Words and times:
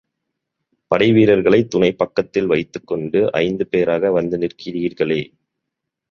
படைவீரர்களைத் 0.91 1.69
துணை 1.69 1.91
பக்கத்தில் 1.93 2.47
வைத்துக்கொண்டு 2.47 3.19
ஐந்து 3.41 3.67
பேறாக 3.67 4.21
வந்துநிற்கிறீர்களே! 4.21 5.21